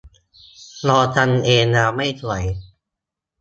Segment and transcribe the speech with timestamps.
[0.87, 2.43] ลองทำเองแล้วไม่สวย